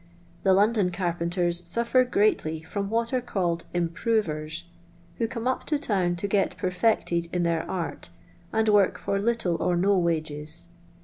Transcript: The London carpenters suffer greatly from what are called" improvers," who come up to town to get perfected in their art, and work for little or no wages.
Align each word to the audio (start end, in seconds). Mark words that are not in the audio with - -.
The 0.41 0.55
London 0.55 0.89
carpenters 0.89 1.61
suffer 1.63 2.03
greatly 2.03 2.63
from 2.63 2.89
what 2.89 3.13
are 3.13 3.21
called" 3.21 3.65
improvers," 3.81 4.63
who 5.19 5.27
come 5.27 5.47
up 5.47 5.63
to 5.67 5.77
town 5.77 6.15
to 6.15 6.27
get 6.27 6.57
perfected 6.57 7.27
in 7.31 7.43
their 7.43 7.69
art, 7.69 8.09
and 8.51 8.67
work 8.67 8.97
for 8.97 9.19
little 9.19 9.57
or 9.61 9.77
no 9.77 9.95
wages. 9.99 10.69